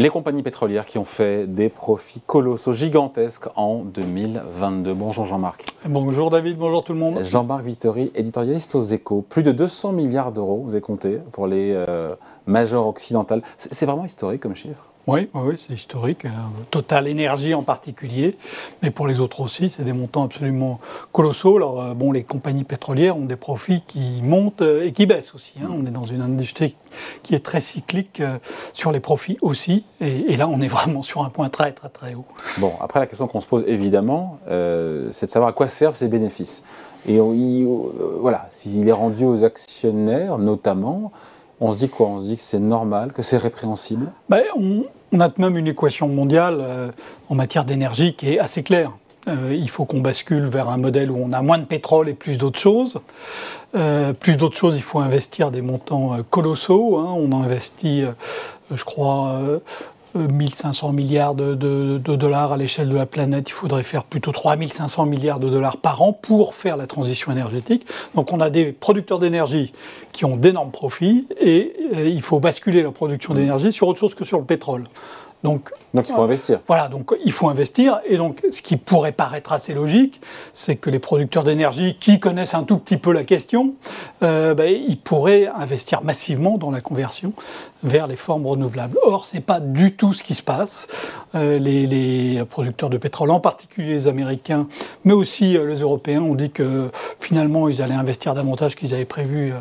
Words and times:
Les 0.00 0.08
compagnies 0.08 0.42
pétrolières 0.42 0.86
qui 0.86 0.96
ont 0.96 1.04
fait 1.04 1.46
des 1.46 1.68
profits 1.68 2.22
colossaux, 2.26 2.72
gigantesques 2.72 3.48
en 3.54 3.84
2022. 3.84 4.94
Bonjour 4.94 5.26
Jean-Marc. 5.26 5.66
Bonjour 5.84 6.30
David, 6.30 6.56
bonjour 6.56 6.82
tout 6.82 6.94
le 6.94 6.98
monde. 6.98 7.22
Jean-Marc 7.22 7.64
Vittori, 7.64 8.10
éditorialiste 8.14 8.74
aux 8.74 8.80
échos. 8.80 9.20
Plus 9.28 9.42
de 9.42 9.52
200 9.52 9.92
milliards 9.92 10.32
d'euros, 10.32 10.62
vous 10.64 10.70
avez 10.70 10.80
compté, 10.80 11.18
pour 11.32 11.46
les 11.46 11.74
euh, 11.74 12.08
majors 12.46 12.86
occidentales. 12.86 13.42
C'est 13.58 13.84
vraiment 13.84 14.06
historique 14.06 14.40
comme 14.40 14.56
chiffre? 14.56 14.89
Oui, 15.06 15.28
oui, 15.34 15.54
c'est 15.56 15.72
historique. 15.72 16.26
Hein. 16.26 16.52
Total 16.70 17.08
Énergie 17.08 17.54
en 17.54 17.62
particulier, 17.62 18.36
mais 18.82 18.90
pour 18.90 19.06
les 19.06 19.20
autres 19.20 19.40
aussi, 19.40 19.70
c'est 19.70 19.82
des 19.82 19.94
montants 19.94 20.24
absolument 20.24 20.78
colossaux. 21.10 21.56
Alors, 21.56 21.82
euh, 21.82 21.94
bon, 21.94 22.12
les 22.12 22.22
compagnies 22.22 22.64
pétrolières 22.64 23.16
ont 23.16 23.24
des 23.24 23.36
profits 23.36 23.82
qui 23.86 24.20
montent 24.22 24.62
euh, 24.62 24.84
et 24.84 24.92
qui 24.92 25.06
baissent 25.06 25.34
aussi. 25.34 25.54
Hein. 25.62 25.68
On 25.72 25.86
est 25.86 25.90
dans 25.90 26.04
une 26.04 26.20
industrie 26.20 26.76
qui 27.22 27.34
est 27.34 27.44
très 27.44 27.60
cyclique 27.60 28.20
euh, 28.20 28.36
sur 28.74 28.92
les 28.92 29.00
profits 29.00 29.38
aussi, 29.40 29.84
et, 30.00 30.36
là, 30.36 30.48
on 30.48 30.60
est 30.60 30.68
vraiment 30.68 31.02
sur 31.02 31.24
un 31.24 31.30
point 31.30 31.48
très, 31.48 31.72
très, 31.72 31.88
très 31.88 32.14
haut. 32.14 32.26
Bon, 32.58 32.74
après, 32.80 33.00
la 33.00 33.06
question 33.06 33.26
qu'on 33.26 33.40
se 33.40 33.46
pose 33.46 33.64
évidemment, 33.66 34.38
c'est 34.46 35.26
de 35.26 35.30
savoir 35.30 35.50
à 35.50 35.52
quoi 35.52 35.68
servent 35.68 35.96
ces 35.96 36.08
bénéfices. 36.08 36.62
Et 37.06 37.18
voilà, 37.18 38.48
s'il 38.50 38.88
est 38.88 38.92
rendu 38.92 39.24
aux 39.24 39.44
actionnaires, 39.44 40.38
notamment, 40.38 41.12
on 41.60 41.72
se 41.72 41.78
dit 41.78 41.88
quoi? 41.88 42.08
On 42.08 42.18
se 42.18 42.24
dit 42.24 42.36
que 42.36 42.42
c'est 42.42 42.58
normal, 42.58 43.12
que 43.12 43.22
c'est 43.22 43.36
répréhensible? 43.36 44.10
Ben, 44.28 44.42
on, 44.56 45.20
a 45.20 45.30
même 45.38 45.56
une 45.56 45.68
équation 45.68 46.08
mondiale 46.08 46.58
euh, 46.60 46.90
en 47.28 47.34
matière 47.34 47.64
d'énergie 47.64 48.14
qui 48.14 48.34
est 48.34 48.38
assez 48.38 48.62
claire. 48.62 48.92
Euh, 49.28 49.54
il 49.54 49.68
faut 49.68 49.84
qu'on 49.84 50.00
bascule 50.00 50.44
vers 50.44 50.70
un 50.70 50.78
modèle 50.78 51.10
où 51.10 51.18
on 51.22 51.32
a 51.32 51.42
moins 51.42 51.58
de 51.58 51.64
pétrole 51.64 52.08
et 52.08 52.14
plus 52.14 52.38
d'autres 52.38 52.58
choses. 52.58 53.00
Euh, 53.76 54.12
plus 54.12 54.36
d'autres 54.36 54.56
choses, 54.56 54.76
il 54.76 54.82
faut 54.82 55.00
investir 55.00 55.50
des 55.50 55.60
montants 55.60 56.16
colossaux. 56.30 56.98
Hein. 56.98 57.14
On 57.16 57.42
investit, 57.42 58.04
je 58.70 58.84
crois, 58.84 59.38
1500 60.14 60.92
milliards 60.92 61.34
de, 61.34 61.54
dollars 61.54 62.52
à 62.52 62.56
l'échelle 62.56 62.88
de 62.88 62.94
la 62.94 63.06
planète, 63.06 63.48
il 63.48 63.52
faudrait 63.52 63.82
faire 63.82 64.04
plutôt 64.04 64.32
3500 64.32 65.06
milliards 65.06 65.40
de 65.40 65.48
dollars 65.48 65.76
par 65.76 66.02
an 66.02 66.12
pour 66.12 66.54
faire 66.54 66.76
la 66.76 66.86
transition 66.86 67.32
énergétique. 67.32 67.86
Donc 68.14 68.32
on 68.32 68.40
a 68.40 68.50
des 68.50 68.72
producteurs 68.72 69.18
d'énergie 69.18 69.72
qui 70.12 70.24
ont 70.24 70.36
d'énormes 70.36 70.70
profits 70.70 71.26
et 71.40 71.74
euh, 71.96 72.08
il 72.08 72.22
faut 72.22 72.40
basculer 72.40 72.82
leur 72.82 72.92
production 72.92 73.34
d'énergie 73.34 73.72
sur 73.72 73.88
autre 73.88 74.00
chose 74.00 74.14
que 74.14 74.24
sur 74.24 74.38
le 74.38 74.44
pétrole. 74.44 74.84
Donc, 75.42 75.70
donc 75.94 76.06
il 76.08 76.14
faut 76.14 76.22
investir. 76.22 76.60
Voilà, 76.66 76.88
donc 76.88 77.14
il 77.24 77.32
faut 77.32 77.48
investir. 77.48 78.00
Et 78.06 78.16
donc 78.18 78.42
ce 78.50 78.60
qui 78.60 78.76
pourrait 78.76 79.12
paraître 79.12 79.52
assez 79.52 79.72
logique, 79.72 80.20
c'est 80.52 80.76
que 80.76 80.90
les 80.90 80.98
producteurs 80.98 81.44
d'énergie 81.44 81.96
qui 81.98 82.20
connaissent 82.20 82.54
un 82.54 82.62
tout 82.62 82.76
petit 82.76 82.98
peu 82.98 83.12
la 83.12 83.24
question, 83.24 83.74
euh, 84.22 84.54
ben, 84.54 84.70
ils 84.70 84.98
pourraient 84.98 85.46
investir 85.46 86.02
massivement 86.02 86.58
dans 86.58 86.70
la 86.70 86.82
conversion 86.82 87.32
vers 87.82 88.06
les 88.06 88.16
formes 88.16 88.46
renouvelables. 88.46 88.98
Or, 89.02 89.24
ce 89.24 89.36
n'est 89.36 89.42
pas 89.42 89.60
du 89.60 89.92
tout 89.92 90.12
ce 90.12 90.22
qui 90.22 90.34
se 90.34 90.42
passe. 90.42 90.88
Euh, 91.34 91.58
les, 91.58 92.42
producteurs 92.48 92.90
de 92.90 92.96
pétrole, 92.96 93.30
en 93.30 93.38
particulier 93.38 93.92
les 93.92 94.08
Américains, 94.08 94.66
mais 95.04 95.12
aussi 95.12 95.56
euh, 95.56 95.66
les 95.66 95.80
Européens, 95.80 96.22
ont 96.22 96.34
dit 96.34 96.50
que 96.50 96.90
finalement 97.20 97.68
ils 97.68 97.82
allaient 97.82 97.94
investir 97.94 98.34
davantage 98.34 98.74
qu'ils 98.74 98.94
avaient 98.94 99.04
prévu 99.04 99.52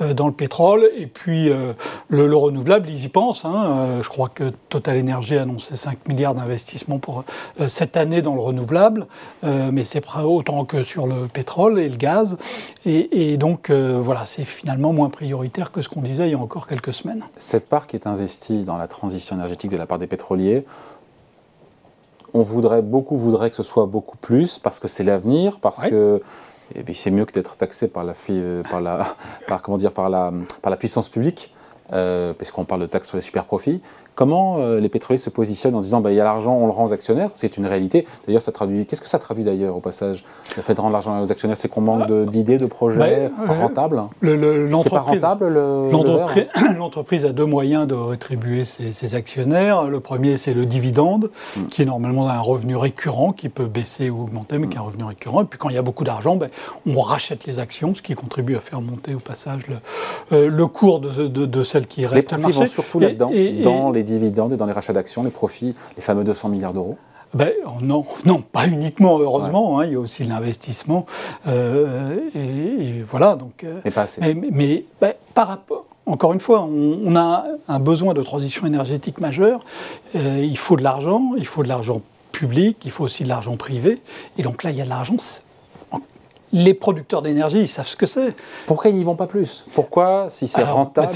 euh, 0.00 0.14
dans 0.14 0.26
le 0.26 0.32
pétrole. 0.32 0.88
Et 0.96 1.06
puis 1.06 1.48
le, 1.48 2.26
le, 2.26 2.36
renouvelable, 2.36 2.88
ils 2.88 3.04
y 3.04 3.08
pensent. 3.08 3.44
Hein. 3.44 4.00
je 4.02 4.08
crois 4.08 4.28
que 4.28 4.52
Total 4.68 4.98
Energy 4.98 5.36
a 5.36 5.42
annoncé 5.42 5.76
5 5.76 6.08
milliards 6.08 6.34
d'investissements 6.34 6.98
pour 6.98 7.24
cette 7.66 7.96
année 7.96 8.22
dans 8.22 8.34
le 8.34 8.40
renouvelable, 8.40 9.06
mais 9.42 9.84
c'est 9.84 10.02
autant 10.16 10.64
que 10.64 10.84
sur 10.84 11.06
le 11.06 11.26
pétrole 11.26 11.78
et 11.78 11.88
le 11.88 11.96
gaz. 11.96 12.36
Et, 12.86 13.36
donc, 13.36 13.70
voilà, 13.70 14.24
c'est 14.26 14.44
finalement 14.44 14.92
moins 14.92 15.10
prioritaire 15.10 15.70
que 15.72 15.82
ce 15.82 15.88
qu'on 15.88 16.02
disait 16.02 16.28
il 16.28 16.32
y 16.32 16.34
a 16.34 16.38
encore 16.38 16.66
quelques 16.66 16.94
semaines. 16.94 17.24
Part 17.68 17.86
qui 17.86 17.96
est 17.96 18.06
investie 18.06 18.64
dans 18.64 18.76
la 18.76 18.88
transition 18.88 19.36
énergétique 19.36 19.70
de 19.70 19.76
la 19.76 19.86
part 19.86 19.98
des 19.98 20.06
pétroliers, 20.06 20.64
on 22.34 22.42
voudrait, 22.42 22.82
beaucoup 22.82 23.16
voudraient 23.16 23.50
que 23.50 23.56
ce 23.56 23.62
soit 23.62 23.86
beaucoup 23.86 24.16
plus 24.16 24.58
parce 24.58 24.78
que 24.78 24.88
c'est 24.88 25.04
l'avenir, 25.04 25.60
parce 25.60 25.82
que 25.82 26.22
et 26.74 26.84
eh 26.86 26.94
c'est 26.94 27.10
mieux 27.10 27.24
que 27.24 27.32
d'être 27.32 27.56
taxé 27.56 27.88
par 27.88 28.04
la, 28.04 28.14
par 28.70 28.80
la, 28.82 29.06
par, 29.48 29.62
comment 29.62 29.78
dire, 29.78 29.92
par 29.92 30.10
la, 30.10 30.32
par 30.60 30.70
la 30.70 30.76
puissance 30.76 31.08
publique, 31.08 31.54
puisqu'on 32.38 32.64
parle 32.64 32.82
de 32.82 32.86
taxes 32.86 33.08
sur 33.08 33.16
les 33.16 33.22
super 33.22 33.44
profits. 33.44 33.80
Comment 34.18 34.56
euh, 34.58 34.80
les 34.80 34.88
pétroliers 34.88 35.16
se 35.16 35.30
positionnent 35.30 35.76
en 35.76 35.80
disant 35.80 36.00
bah, 36.00 36.10
il 36.10 36.16
y 36.16 36.20
a 36.20 36.24
l'argent, 36.24 36.52
on 36.52 36.66
le 36.66 36.72
rend 36.72 36.86
aux 36.86 36.92
actionnaires? 36.92 37.30
C'est 37.34 37.56
une 37.56 37.66
réalité. 37.66 38.04
D'ailleurs, 38.26 38.42
ça 38.42 38.50
traduit. 38.50 38.84
Qu'est-ce 38.84 39.00
que 39.00 39.08
ça 39.08 39.20
traduit 39.20 39.44
d'ailleurs 39.44 39.76
au 39.76 39.80
passage? 39.80 40.24
Le 40.56 40.62
fait 40.62 40.74
de 40.74 40.80
rendre 40.80 40.92
l'argent 40.92 41.22
aux 41.22 41.30
actionnaires, 41.30 41.56
c'est 41.56 41.68
qu'on 41.68 41.82
manque 41.82 42.10
d'idées, 42.28 42.56
de, 42.56 42.66
projets 42.66 43.30
bah, 43.30 43.54
rentables 43.54 44.02
C'est 44.20 44.90
pas 44.90 44.98
rentable 45.02 45.56
L'entreprise 46.78 47.26
a 47.26 47.32
deux 47.32 47.44
moyens 47.44 47.86
de 47.86 47.94
rétribuer 47.94 48.64
ses, 48.64 49.14
actionnaires. 49.14 49.84
Le 49.84 50.00
premier, 50.00 50.36
c'est 50.36 50.52
le 50.52 50.66
dividende, 50.66 51.30
hmm. 51.56 51.66
qui 51.66 51.82
est 51.82 51.86
normalement 51.86 52.28
un 52.28 52.40
revenu 52.40 52.74
récurrent, 52.74 53.30
qui 53.30 53.48
peut 53.48 53.66
baisser 53.66 54.10
ou 54.10 54.22
augmenter, 54.22 54.58
mais 54.58 54.66
qui 54.66 54.78
est 54.78 54.80
un 54.80 54.82
revenu 54.82 55.04
récurrent. 55.04 55.42
Et 55.42 55.44
puis 55.44 55.60
quand 55.60 55.68
il 55.68 55.76
y 55.76 55.78
a 55.78 55.82
beaucoup 55.82 56.02
d'argent, 56.02 56.34
ben, 56.34 56.48
on 56.88 57.00
rachète 57.00 57.46
les 57.46 57.60
actions, 57.60 57.94
ce 57.94 58.02
qui 58.02 58.16
contribue 58.16 58.56
à 58.56 58.60
faire 58.60 58.80
monter 58.80 59.14
au 59.14 59.20
passage 59.20 59.68
le, 59.68 59.76
euh, 60.32 60.66
cours 60.66 60.98
de, 60.98 61.28
de, 61.28 61.62
celles 61.78 61.86
qui 61.86 62.06
restent 62.06 62.32
les 62.32 62.38
profits 62.38 62.58
vont 62.58 62.66
surtout 62.66 62.98
là-dedans, 62.98 63.30
dans 63.62 63.90
les 63.90 64.02
dividendes 64.02 64.52
et 64.52 64.56
dans 64.56 64.66
les 64.66 64.72
rachats 64.72 64.92
d'actions, 64.92 65.22
les 65.22 65.30
profits, 65.30 65.74
les 65.96 66.02
fameux 66.02 66.24
200 66.24 66.48
milliards 66.48 66.72
d'euros 66.72 66.98
ben, 67.34 67.52
non, 67.82 68.06
non, 68.24 68.40
pas 68.40 68.66
uniquement, 68.66 69.18
heureusement. 69.18 69.78
Hein, 69.78 69.84
il 69.84 69.92
y 69.92 69.96
a 69.96 70.00
aussi 70.00 70.24
l'investissement. 70.24 71.04
Euh, 71.46 72.16
et, 72.34 73.02
voilà. 73.06 73.36
Donc, 73.36 73.64
euh, 73.64 73.80
mais 73.84 73.90
pas 73.90 74.02
assez. 74.02 74.22
Mais, 74.34 74.86
ben, 74.98 75.12
par 75.34 75.48
rapport. 75.48 75.84
Encore 76.06 76.32
une 76.32 76.40
fois, 76.40 76.62
on, 76.62 77.14
a 77.16 77.44
un 77.68 77.80
besoin 77.80 78.14
de 78.14 78.22
transition 78.22 78.66
énergétique 78.66 79.20
majeure. 79.20 79.62
Euh, 80.16 80.42
il 80.42 80.56
faut 80.56 80.78
de 80.78 80.82
l'argent, 80.82 81.32
il 81.36 81.44
faut 81.44 81.62
de 81.62 81.68
l'argent 81.68 82.00
public, 82.32 82.78
il 82.86 82.90
faut 82.90 83.04
aussi 83.04 83.24
de 83.24 83.28
l'argent 83.28 83.58
privé. 83.58 84.00
Et 84.38 84.42
donc 84.42 84.62
là, 84.62 84.70
il 84.70 84.78
y 84.78 84.80
a 84.80 84.84
de 84.84 84.88
l'argent 84.88 85.16
les 86.52 86.74
producteurs 86.74 87.22
d'énergie, 87.22 87.60
ils 87.60 87.68
savent 87.68 87.86
ce 87.86 87.96
que 87.96 88.06
c'est. 88.06 88.34
Pourquoi 88.66 88.90
ils 88.90 88.96
n'y 88.96 89.04
vont 89.04 89.16
pas 89.16 89.26
plus? 89.26 89.64
Pourquoi, 89.74 90.28
si 90.30 90.46
c'est 90.46 90.62
rentable, 90.62 91.08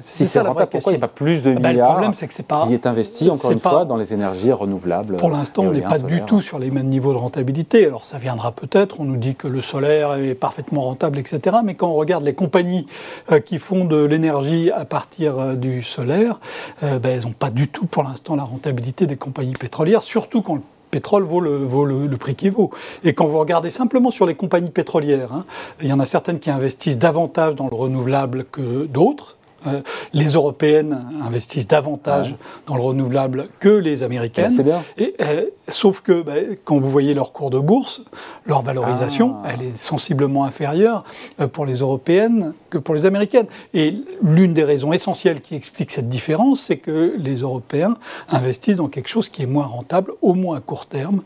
si 0.00 0.26
c'est 0.26 0.40
rentable, 0.40 0.70
pourquoi 0.70 0.92
il 0.92 0.96
n'y 0.96 1.02
a 1.02 1.06
pas 1.06 1.12
plus 1.12 1.42
de 1.42 1.50
milliards 1.50 1.62
ben, 1.62 1.72
Le 1.72 1.84
problème, 1.84 2.14
c'est 2.14 2.28
que 2.28 2.34
c'est 2.34 2.46
pas 2.46 2.66
qui 2.66 2.74
est 2.74 2.86
investi 2.86 3.30
encore 3.30 3.50
une 3.50 3.60
fois 3.60 3.84
dans 3.84 3.96
les 3.96 4.14
énergies 4.14 4.52
renouvelables. 4.52 5.16
Pour 5.16 5.30
l'instant, 5.30 5.64
on 5.64 5.72
n'est 5.72 5.80
pas 5.80 5.98
du 5.98 6.22
tout 6.22 6.40
sur 6.40 6.58
les 6.58 6.70
mêmes 6.70 6.88
niveaux 6.88 7.12
de 7.12 7.18
rentabilité. 7.18 7.86
Alors 7.86 8.04
ça 8.04 8.18
viendra 8.18 8.52
peut-être. 8.52 9.00
On 9.00 9.04
nous 9.04 9.16
dit 9.16 9.34
que 9.34 9.48
le 9.48 9.60
solaire 9.60 10.14
est 10.14 10.34
parfaitement 10.34 10.82
rentable, 10.82 11.18
etc. 11.18 11.58
Mais 11.64 11.74
quand 11.74 11.88
on 11.88 11.94
regarde 11.94 12.24
les 12.24 12.34
compagnies 12.34 12.86
euh, 13.32 13.40
qui 13.40 13.58
font 13.58 13.84
de 13.84 14.04
l'énergie 14.04 14.70
à 14.70 14.84
partir 14.84 15.38
euh, 15.38 15.54
du 15.54 15.82
solaire, 15.82 16.38
euh, 16.82 16.98
ben, 16.98 17.16
elles 17.16 17.24
n'ont 17.24 17.32
pas 17.32 17.50
du 17.50 17.68
tout 17.68 17.86
pour 17.86 18.02
l'instant 18.02 18.36
la 18.36 18.44
rentabilité 18.44 19.06
des 19.06 19.16
compagnies 19.16 19.54
pétrolières, 19.58 20.02
surtout 20.02 20.42
quand 20.42 20.56
le 20.56 20.62
pétrole 20.90 21.24
vaut 21.24 21.40
le, 21.40 22.16
prix 22.16 22.34
qu'il 22.34 22.50
vaut. 22.50 22.70
Et 23.04 23.12
quand 23.12 23.26
vous 23.26 23.38
regardez 23.38 23.70
simplement 23.70 24.10
sur 24.10 24.26
les 24.26 24.34
compagnies 24.34 24.70
pétrolières, 24.70 25.32
hein, 25.32 25.44
il 25.82 25.88
y 25.88 25.92
en 25.92 26.00
a 26.00 26.06
certaines 26.06 26.38
qui 26.38 26.50
investissent 26.50 26.98
davantage 26.98 27.54
dans 27.54 27.68
le 27.68 27.74
renouvelable 27.74 28.44
que 28.44 28.86
d'autres. 28.86 29.36
Euh, 29.66 29.80
les 30.12 30.32
Européennes 30.32 30.98
investissent 31.24 31.66
davantage 31.66 32.34
dans 32.66 32.76
le 32.76 32.82
renouvelable 32.82 33.48
que 33.60 33.68
les 33.68 34.02
Américaines. 34.02 34.50
C'est 34.50 34.62
bien. 34.62 34.82
Et, 34.98 35.14
euh, 35.20 35.46
sauf 35.68 36.00
que 36.00 36.22
bah, 36.22 36.34
quand 36.64 36.78
vous 36.78 36.90
voyez 36.90 37.14
leur 37.14 37.32
cours 37.32 37.50
de 37.50 37.58
bourse, 37.58 38.02
leur 38.46 38.62
valorisation, 38.62 39.36
ah. 39.44 39.48
elle 39.52 39.62
est 39.62 39.78
sensiblement 39.78 40.44
inférieure 40.44 41.04
euh, 41.40 41.46
pour 41.46 41.66
les 41.66 41.76
Européennes 41.76 42.54
que 42.70 42.78
pour 42.78 42.94
les 42.94 43.06
Américaines. 43.06 43.46
Et 43.74 43.94
l'une 44.22 44.54
des 44.54 44.64
raisons 44.64 44.92
essentielles 44.92 45.40
qui 45.40 45.54
explique 45.54 45.90
cette 45.90 46.08
différence, 46.08 46.60
c'est 46.60 46.78
que 46.78 47.14
les 47.18 47.36
Européens 47.36 47.96
investissent 48.28 48.76
dans 48.76 48.88
quelque 48.88 49.08
chose 49.08 49.28
qui 49.28 49.42
est 49.42 49.46
moins 49.46 49.66
rentable, 49.66 50.12
au 50.22 50.34
moins 50.34 50.58
à 50.58 50.60
court 50.60 50.86
terme, 50.86 51.22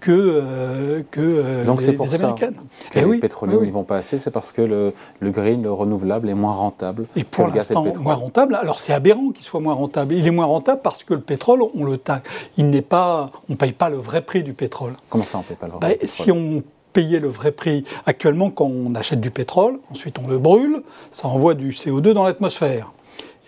que, 0.00 1.04
que 1.10 1.64
Donc 1.64 1.82
les, 1.82 1.92
pour 1.92 2.12
Américaines. 2.12 2.60
Ça 2.92 3.00
que 3.00 3.06
les 3.06 3.18
pétroliers 3.18 3.56
oui. 3.56 3.70
vont 3.70 3.84
pas 3.84 3.98
assez, 3.98 4.18
c'est 4.18 4.30
parce 4.30 4.52
que 4.52 4.62
le, 4.62 4.92
le 5.20 5.30
green, 5.30 5.62
le 5.62 5.72
renouvelable, 5.72 6.28
est 6.28 6.34
moins 6.34 6.52
rentable. 6.52 7.06
Et 7.16 7.24
pour 7.24 7.46
moins 7.74 8.14
rentable. 8.14 8.54
Alors 8.54 8.80
c'est 8.80 8.92
aberrant 8.92 9.30
qu'il 9.30 9.44
soit 9.44 9.60
moins 9.60 9.74
rentable. 9.74 10.14
Il 10.14 10.26
est 10.26 10.30
moins 10.30 10.46
rentable 10.46 10.80
parce 10.82 11.04
que 11.04 11.14
le 11.14 11.20
pétrole, 11.20 11.62
on 11.74 11.84
le 11.84 11.98
taxe. 11.98 12.28
Il 12.56 12.70
n'est 12.70 12.82
pas, 12.82 13.30
on 13.48 13.56
paye 13.56 13.72
pas 13.72 13.88
le 13.88 13.96
vrai 13.96 14.22
prix 14.22 14.42
du 14.42 14.52
pétrole. 14.52 14.92
Comment 15.08 15.24
ça, 15.24 15.38
on 15.38 15.42
paye 15.42 15.56
pas 15.56 15.66
le 15.66 15.72
vrai 15.72 15.80
ben, 15.80 15.96
prix 15.96 16.08
Si 16.08 16.30
on 16.30 16.62
payait 16.92 17.20
le 17.20 17.28
vrai 17.28 17.52
prix 17.52 17.84
actuellement, 18.06 18.50
quand 18.50 18.66
on 18.66 18.94
achète 18.94 19.20
du 19.20 19.30
pétrole, 19.30 19.78
ensuite 19.90 20.18
on 20.18 20.28
le 20.28 20.38
brûle, 20.38 20.82
ça 21.10 21.28
envoie 21.28 21.54
du 21.54 21.70
CO2 21.70 22.12
dans 22.12 22.24
l'atmosphère. 22.24 22.92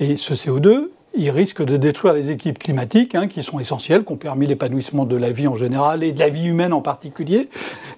Et 0.00 0.16
ce 0.16 0.34
CO2, 0.34 0.90
il 1.18 1.30
risque 1.30 1.64
de 1.64 1.76
détruire 1.76 2.14
les 2.14 2.30
équipes 2.30 2.58
climatiques, 2.58 3.14
hein, 3.14 3.26
qui 3.26 3.42
sont 3.42 3.58
essentielles, 3.58 4.04
qui 4.04 4.12
ont 4.12 4.16
permis 4.16 4.46
l'épanouissement 4.46 5.04
de 5.04 5.16
la 5.16 5.30
vie 5.30 5.48
en 5.48 5.56
général 5.56 6.04
et 6.04 6.12
de 6.12 6.20
la 6.20 6.28
vie 6.28 6.46
humaine 6.46 6.72
en 6.72 6.80
particulier. 6.80 7.48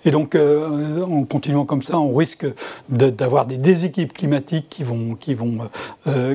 Et 0.06 0.10
donc, 0.10 0.34
euh, 0.34 1.02
en 1.02 1.24
continuant 1.24 1.66
comme 1.66 1.82
ça, 1.82 1.98
on 1.98 2.14
risque 2.14 2.46
d'avoir 2.88 3.44
des 3.44 3.58
déséquipes 3.58 4.14
climatiques 4.14 4.68
qui 4.70 4.84
vont, 4.84 5.14
qui 5.14 5.34
vont 5.34 5.58
euh, 6.06 6.34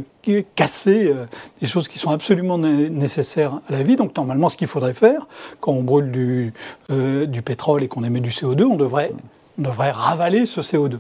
casser 0.55 1.07
euh, 1.07 1.25
des 1.59 1.67
choses 1.67 1.87
qui 1.87 1.97
sont 1.97 2.11
absolument 2.11 2.59
nécessaires 2.59 3.59
à 3.67 3.71
la 3.71 3.81
vie. 3.81 3.95
Donc, 3.95 4.15
normalement, 4.15 4.49
ce 4.49 4.57
qu'il 4.57 4.67
faudrait 4.67 4.93
faire, 4.93 5.27
quand 5.59 5.71
on 5.71 5.81
brûle 5.81 6.11
du, 6.11 6.53
du 6.89 7.41
pétrole 7.41 7.83
et 7.83 7.87
qu'on 7.87 8.03
émet 8.03 8.19
du 8.19 8.29
CO2, 8.29 8.63
on 8.63 8.75
devrait, 8.75 9.11
on 9.57 9.63
devrait 9.63 9.91
ravaler 9.91 10.45
ce 10.45 10.61
CO2. 10.61 10.97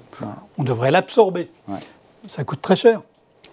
On 0.57 0.63
devrait 0.63 0.91
l'absorber. 0.91 1.49
Ça 2.27 2.43
coûte 2.43 2.61
très 2.61 2.75
cher. 2.75 3.01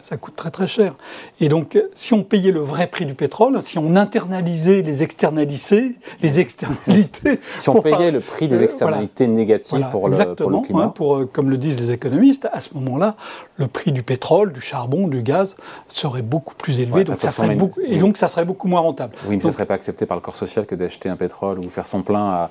Ça 0.02 0.16
coûte 0.16 0.34
très 0.34 0.50
très 0.50 0.66
cher. 0.66 0.94
Et 1.40 1.48
donc, 1.48 1.80
si 1.94 2.12
on 2.12 2.24
payait 2.24 2.50
le 2.50 2.60
vrai 2.60 2.88
prix 2.88 3.06
du 3.06 3.14
pétrole, 3.14 3.62
si 3.62 3.78
on 3.78 3.94
internalisait 3.96 4.82
les 4.82 5.02
externalités, 5.02 5.96
les 6.20 6.40
externalités. 6.40 7.40
si 7.58 7.68
on 7.68 7.80
payait 7.80 8.10
le 8.10 8.20
prix 8.20 8.48
des 8.48 8.62
externalités 8.62 9.28
négatives 9.28 9.86
pour, 9.90 10.08
le, 10.08 10.34
pour, 10.34 10.50
le, 10.50 10.60
climat. 10.60 10.84
Hein, 10.84 10.88
pour, 10.88 11.30
comme 11.32 11.50
le 11.50 11.56
disent 11.56 11.80
les 11.80 11.92
économistes, 11.92 12.48
à 12.52 12.60
ce 12.60 12.74
moment-là, 12.74 13.16
le 13.56 13.68
prix 13.68 13.92
du 13.92 14.02
pétrole, 14.02 14.52
du 14.52 14.60
charbon, 14.60 15.06
du 15.08 15.22
gaz 15.22 15.56
serait 15.88 16.22
beaucoup 16.22 16.54
plus 16.54 16.80
élevé. 16.80 17.04
donc 17.04 17.18
ça 17.18 17.30
serait 17.30 17.54
beaucoup, 17.54 17.80
et 17.84 17.98
donc 17.98 18.16
ça 18.16 18.28
serait 18.28 18.44
beaucoup 18.44 18.68
moins 18.68 18.80
rentable. 18.80 19.14
Oui, 19.28 19.36
mais 19.36 19.42
ça 19.42 19.48
ne 19.48 19.52
serait 19.52 19.66
pas 19.66 19.74
accepté 19.74 20.04
par 20.06 20.16
le 20.16 20.20
corps 20.20 20.36
social 20.36 20.66
que 20.66 20.74
d'acheter 20.74 21.08
un 21.08 21.16
pétrole 21.16 21.58
ou 21.60 21.68
faire 21.68 21.86
son 21.86 22.02
plein 22.02 22.28
à 22.28 22.50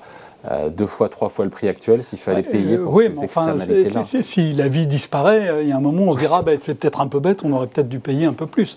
deux 0.76 0.86
fois, 0.86 1.08
trois 1.08 1.28
fois 1.28 1.44
le 1.44 1.50
prix 1.50 1.68
actuel 1.68 2.02
s'il 2.02 2.18
fallait 2.18 2.42
payer 2.42 2.78
pour 2.78 2.94
oui, 2.94 3.04
ces 3.04 3.10
mais 3.10 3.24
enfin, 3.24 3.54
externalités-là. 3.56 4.22
Si 4.22 4.52
la 4.52 4.68
vie 4.68 4.86
disparaît, 4.86 5.48
euh, 5.48 5.62
il 5.62 5.68
y 5.68 5.72
a 5.72 5.76
un 5.76 5.80
moment 5.80 6.04
où 6.04 6.08
on 6.10 6.14
se 6.14 6.18
dira 6.18 6.42
ben, 6.42 6.58
c'est 6.60 6.74
peut-être 6.74 7.00
un 7.00 7.06
peu 7.06 7.20
bête, 7.20 7.42
on 7.44 7.52
aurait 7.52 7.66
peut-être 7.66 7.88
dû 7.88 8.00
payer 8.00 8.26
un 8.26 8.32
peu 8.32 8.46
plus. 8.46 8.76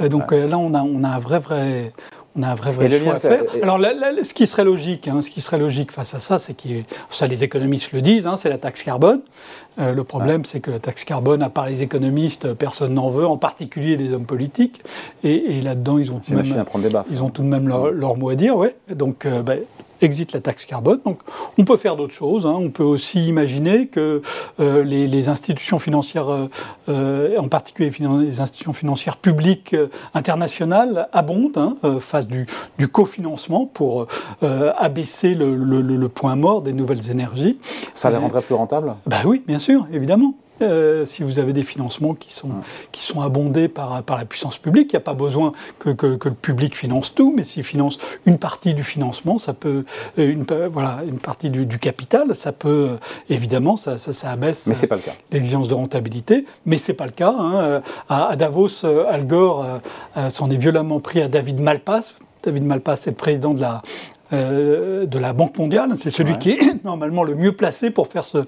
Euh, 0.00 0.08
donc 0.08 0.32
euh, 0.32 0.46
là, 0.46 0.58
on 0.58 0.74
a, 0.74 0.82
on 0.82 1.04
a 1.04 1.08
un 1.08 1.18
vrai, 1.18 1.38
vrai, 1.38 1.92
on 2.36 2.42
a 2.42 2.48
un 2.48 2.54
vrai, 2.54 2.70
vrai 2.70 3.00
choix 3.00 3.14
à 3.14 3.20
faire. 3.20 3.42
Alors, 3.62 3.78
ce 3.78 4.34
qui 4.34 4.46
serait 4.46 4.64
logique, 4.64 5.08
hein, 5.08 5.22
ce 5.22 5.30
qui 5.30 5.40
serait 5.40 5.58
logique 5.58 5.90
face 5.90 6.14
à 6.14 6.20
ça, 6.20 6.38
c'est 6.38 6.54
que 6.54 6.68
ça, 7.10 7.26
les 7.26 7.44
économistes 7.44 7.92
le 7.92 8.02
disent, 8.02 8.26
hein, 8.26 8.36
c'est 8.36 8.50
la 8.50 8.58
taxe 8.58 8.82
carbone. 8.82 9.20
le 9.78 10.02
problème, 10.04 10.44
c'est 10.44 10.60
que 10.60 10.70
la 10.70 10.78
taxe 10.78 11.04
carbone, 11.04 11.42
à 11.42 11.48
part 11.48 11.66
les 11.66 11.82
économistes, 11.82 12.52
personne 12.54 12.94
n'en 12.94 13.08
veut, 13.08 13.26
en 13.26 13.38
particulier 13.38 13.96
les 13.96 14.12
hommes 14.12 14.26
politiques. 14.26 14.82
Et, 15.24 15.60
là-dedans, 15.62 15.98
ils 15.98 16.12
ont 16.12 16.18
tout 16.18 16.32
de 16.32 16.36
même, 16.36 16.64
ils 17.10 17.22
ont 17.22 17.30
tout 17.30 17.42
de 17.42 17.48
même 17.48 17.68
leur, 17.68 18.16
mot 18.16 18.28
à 18.28 18.34
dire, 18.34 18.56
ouais. 18.56 18.76
Donc, 18.94 19.26
ben, 19.26 19.60
exit 20.02 20.32
la 20.32 20.40
taxe 20.40 20.64
carbone. 20.66 21.00
Donc 21.04 21.20
on 21.58 21.64
peut 21.64 21.76
faire 21.76 21.96
d'autres 21.96 22.14
choses. 22.14 22.46
Hein. 22.46 22.56
On 22.58 22.70
peut 22.70 22.82
aussi 22.82 23.26
imaginer 23.26 23.86
que 23.86 24.22
euh, 24.60 24.82
les, 24.82 25.28
institutions 25.28 25.78
financières, 25.78 26.30
euh, 26.30 26.48
euh, 26.88 27.38
en 27.38 27.48
particulier 27.48 27.90
les 28.20 28.40
institutions 28.40 28.72
financières 28.72 29.16
publiques 29.16 29.74
internationales, 30.14 31.08
abondent, 31.12 31.56
hein, 31.56 31.76
fassent 32.00 32.26
du, 32.28 32.46
du, 32.78 32.88
cofinancement 32.88 33.66
pour 33.66 34.06
abaisser 34.42 35.34
le, 35.34 36.08
point 36.08 36.36
mort 36.36 36.62
des 36.62 36.72
nouvelles 36.72 37.10
énergies. 37.10 37.58
Ça 37.94 38.10
les 38.10 38.16
rendrait 38.16 38.42
plus 38.42 38.54
rentables? 38.54 38.94
Bah 39.06 39.16
oui, 39.24 39.42
bien 39.46 39.58
sûr, 39.58 39.86
évidemment. 39.92 40.34
Euh, 40.62 41.04
si 41.04 41.22
vous 41.22 41.38
avez 41.38 41.52
des 41.52 41.64
financements 41.64 42.14
qui 42.14 42.32
sont, 42.32 42.50
qui 42.92 43.02
sont 43.02 43.20
abondés 43.20 43.68
par, 43.68 44.02
par 44.02 44.16
la 44.16 44.24
puissance 44.24 44.58
publique, 44.58 44.92
il 44.92 44.96
n'y 44.96 44.98
a 44.98 45.00
pas 45.00 45.14
besoin 45.14 45.52
que, 45.78 45.90
que, 45.90 46.28
le 46.28 46.34
public 46.34 46.76
finance 46.76 47.14
tout, 47.14 47.32
mais 47.36 47.44
s'il 47.44 47.64
finance 47.64 47.98
une 48.24 48.38
partie 48.38 48.74
du 48.74 48.82
financement, 48.82 49.38
ça 49.38 49.52
peut, 49.52 49.84
euh, 50.18 50.30
une, 50.30 50.46
voilà, 50.70 51.00
une 51.06 51.18
partie 51.18 51.50
du, 51.50 51.66
capital, 51.78 52.34
ça 52.34 52.52
peut, 52.52 52.88
euh, 52.92 52.96
évidemment, 53.28 53.76
ça, 53.76 53.98
ça, 53.98 54.30
abaisse 54.30 54.68
l'exigence 55.30 55.68
de 55.68 55.74
rentabilité, 55.74 56.46
mais 56.64 56.78
c'est 56.78 56.94
pas 56.94 57.06
le 57.06 57.12
cas. 57.12 57.34
Hein. 57.38 57.82
À, 58.08 58.34
Davos, 58.36 58.84
Al 58.84 59.26
Gore 59.26 59.64
s'en 60.30 60.50
est 60.50 60.56
violemment 60.56 61.00
pris 61.00 61.20
à 61.20 61.28
David 61.28 61.60
Malpass, 61.60 62.14
David 62.42 62.64
Malpass 62.64 63.06
est 63.06 63.10
le 63.10 63.16
président 63.16 63.54
de 63.54 63.60
la, 63.60 63.82
euh, 64.32 65.06
de 65.06 65.18
la 65.20 65.32
Banque 65.32 65.56
mondiale. 65.56 65.92
C'est 65.96 66.10
celui 66.10 66.36
qui 66.38 66.50
est 66.50 66.58
normalement 66.84 67.22
le 67.22 67.36
mieux 67.36 67.52
placé 67.52 67.90
pour 67.90 68.08
faire 68.08 68.24
ce 68.24 68.38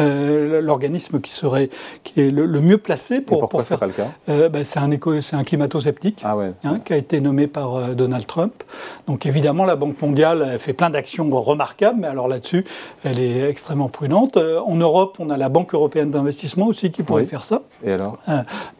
euh, 0.00 0.60
l'organisme 0.60 1.20
qui 1.20 1.30
serait 1.30 1.70
qui 2.02 2.22
est 2.22 2.30
le, 2.30 2.46
mieux 2.60 2.78
placé 2.78 3.20
pour, 3.20 3.38
pourquoi 3.38 3.60
pour 3.60 3.68
faire. 3.68 3.78
Pas 3.78 3.86
le 3.86 3.92
cas? 3.92 4.08
Euh, 4.28 4.48
ben, 4.48 4.64
c'est 4.64 4.80
un 4.80 4.90
éco, 4.90 5.20
c'est 5.20 5.36
un 5.36 5.44
climato-sceptique 5.44 6.22
ah 6.24 6.36
ouais. 6.36 6.52
hein, 6.64 6.80
qui 6.84 6.92
a 6.92 6.96
été 6.96 7.20
nommé 7.20 7.46
par 7.46 7.94
Donald 7.94 8.26
Trump. 8.26 8.64
Donc 9.06 9.24
évidemment 9.24 9.64
la 9.64 9.76
Banque 9.76 10.00
mondiale 10.02 10.48
elle 10.54 10.58
fait 10.58 10.72
plein 10.72 10.90
d'actions 10.90 11.30
remarquables, 11.30 12.00
mais 12.00 12.08
alors 12.08 12.26
là-dessus 12.26 12.64
elle 13.04 13.20
est 13.20 13.48
extrêmement 13.48 13.88
prudente. 13.88 14.36
en 14.36 14.74
Europe 14.74 15.18
on 15.20 15.30
a 15.30 15.36
la 15.36 15.48
Banque 15.48 15.72
européenne 15.72 16.10
d'investissement 16.10 16.66
aussi 16.66 16.90
qui 16.90 17.04
pourrait 17.04 17.26
faire 17.26 17.44
ça. 17.44 17.62
Et 17.84 17.92
alors? 17.92 18.18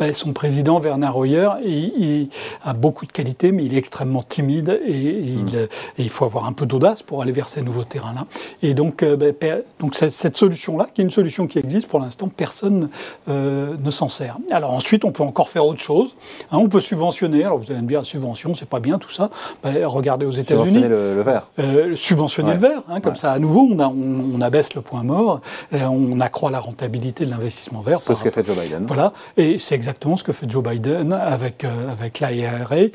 Ben, 0.01 0.13
Son 0.13 0.33
président 0.33 0.81
Werner 0.81 1.11
Hoyer 1.15 1.49
il, 1.65 2.29
a 2.65 2.73
beaucoup 2.73 3.07
de 3.07 3.13
qualités, 3.13 3.53
mais 3.53 3.65
il 3.65 3.75
est 3.75 3.79
extrêmement 3.79 4.25
timide 4.25 4.81
et, 4.85 4.93
il, 4.93 5.45
hmm. 5.45 5.69
et 5.99 6.03
il 6.03 6.11
faut 6.11 6.25
avoir 6.25 6.32
un 6.41 6.53
peu 6.53 6.67
d'audace 6.67 7.03
pour 7.03 7.23
aller 7.23 7.33
vers 7.33 7.49
ces 7.49 7.63
nouveaux 7.63 7.85
terrains-là. 7.85 8.27
Et 8.63 8.75
donc, 8.75 9.03
euh, 9.03 9.17
ben, 9.17 9.63
donc 9.79 9.95
cette 9.95 10.37
solution-là, 10.37 10.87
qui 10.93 11.01
est 11.01 11.05
une 11.05 11.11
solution 11.11 11.47
qui 11.47 11.59
existe 11.59 11.89
pour 11.89 12.01
l'instant, 12.01 12.29
personne 12.29 12.89
euh, 13.29 13.75
ne 13.83 13.91
s'en 13.91 14.09
sert. 14.09 14.39
Alors 14.51 14.73
ensuite, 14.73 15.05
on 15.05 15.13
peut 15.13 15.23
encore 15.23 15.49
faire 15.49 15.67
autre 15.67 15.83
chose. 15.83 16.17
Hein, 16.51 16.59
on 16.59 16.69
peut 16.69 16.81
subventionner. 16.81 17.45
Alors 17.45 17.59
vous 17.59 17.71
allez 17.71 17.83
me 17.83 17.89
dire, 17.89 18.05
subvention, 18.05 18.55
c'est 18.55 18.69
pas 18.69 18.81
bien 18.81 18.99
tout 18.99 19.11
ça. 19.11 19.31
Ben, 19.63 19.85
regardez 19.85 20.27
aux 20.27 20.31
États-Unis. 20.31 20.67
Subventionner 20.67 20.89
le, 20.89 21.15
le 21.15 21.23
verre. 21.23 21.49
Euh, 21.59 21.97
subventionner 21.97 22.53
le 22.55 22.59
verre. 22.59 22.83
Hein, 22.89 23.01
comme 23.01 23.17
ça, 23.17 23.33
à 23.33 23.39
nouveau, 23.39 23.69
on, 23.71 23.79
on, 23.79 24.41
abaisse 24.41 24.75
le 24.75 24.81
point 24.81 25.03
mort. 25.03 25.41
on 25.73 26.21
accroît 26.21 26.51
la 26.51 26.61
rentabilité 26.61 27.25
de 27.25 27.31
l'investissement 27.31 27.81
vert. 27.81 28.01
C'est 28.01 28.15
ce 28.15 28.25
que 28.25 28.31
fait 28.31 28.45
Joe 28.45 28.57
Biden. 28.57 28.87
Voilà. 28.87 29.13
Et 29.37 29.59
c'est 29.59 29.75
exactement 29.75 30.17
ce 30.17 30.25
que 30.25 30.33
fait 30.33 30.51
Joe 30.51 30.63
Biden 30.63 31.13
avec, 31.13 31.65
avec 31.65 32.21
l'IRA 32.21 32.89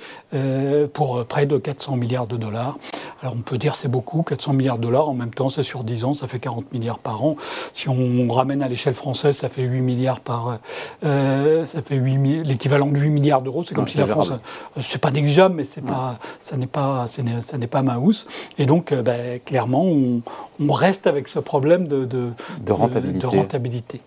pour 0.93 1.25
près 1.25 1.45
de 1.45 1.57
400 1.57 1.95
milliards 1.95 2.27
de 2.27 2.37
dollars. 2.37 2.77
Alors 3.21 3.26
on 3.35 3.41
peut 3.41 3.57
dire 3.57 3.75
c'est 3.75 3.87
beaucoup, 3.87 4.23
400 4.23 4.53
milliards 4.53 4.77
de 4.77 4.83
dollars, 4.83 5.09
en 5.09 5.13
même 5.13 5.33
temps 5.33 5.49
c'est 5.49 5.63
sur 5.63 5.83
10 5.83 6.05
ans, 6.05 6.13
ça 6.13 6.27
fait 6.27 6.39
40 6.39 6.71
milliards 6.73 6.99
par 6.99 7.23
an. 7.23 7.35
Si 7.73 7.89
on 7.89 8.27
ramène 8.29 8.61
à 8.61 8.67
l'échelle 8.67 8.93
française, 8.93 9.37
ça 9.37 9.49
fait 9.49 9.63
8 9.63 9.81
milliards 9.81 10.19
par... 10.19 10.59
Euh, 11.05 11.65
ça 11.65 11.81
fait 11.81 11.97
l'équivalent 11.99 12.87
de 12.87 12.97
8 12.97 13.09
milliards 13.09 13.41
d'euros, 13.41 13.63
c'est 13.63 13.75
comme 13.75 13.87
si 13.87 13.97
la 13.97 14.05
France... 14.05 14.31
Euh, 14.31 14.81
c'est 14.81 15.01
pas 15.01 15.11
négligeable, 15.11 15.55
mais 15.55 15.63
c'est 15.63 15.85
pas, 15.85 16.17
ça 16.41 16.57
n'est 16.57 16.67
pas, 16.67 17.05
ça 17.07 17.57
n'est 17.57 17.67
pas 17.67 17.81
housse. 17.97 18.27
Et 18.57 18.65
donc, 18.65 18.91
euh, 18.91 19.01
ben, 19.01 19.39
clairement, 19.39 19.85
on, 19.85 20.21
reste 20.71 21.07
avec 21.07 21.27
ce 21.27 21.39
problème 21.39 21.87
de, 21.87 22.05
de, 22.05 22.31
de 22.61 22.71
rentabilité. 22.71 23.19
De 23.19 23.27
rentabilité. 23.27 24.01